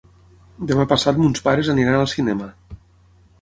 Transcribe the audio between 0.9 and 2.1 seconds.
passat mons pares aniran al